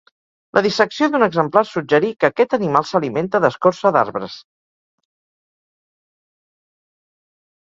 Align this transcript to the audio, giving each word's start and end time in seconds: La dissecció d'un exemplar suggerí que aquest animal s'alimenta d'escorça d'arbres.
La 0.57 0.61
dissecció 0.65 1.09
d'un 1.15 1.25
exemplar 1.25 1.61
suggerí 1.71 2.09
que 2.23 2.29
aquest 2.31 2.55
animal 2.57 2.87
s'alimenta 2.91 3.41
d'escorça 3.43 3.93
d'arbres. 3.99 4.39